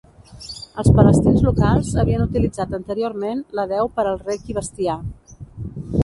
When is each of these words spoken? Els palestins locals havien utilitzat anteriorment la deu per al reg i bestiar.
Els 0.83 0.87
palestins 0.99 1.43
locals 1.47 1.91
havien 2.03 2.23
utilitzat 2.23 2.73
anteriorment 2.77 3.43
la 3.59 3.65
deu 3.73 3.91
per 3.99 4.05
al 4.13 4.17
reg 4.31 4.49
i 4.53 4.57
bestiar. 4.59 4.97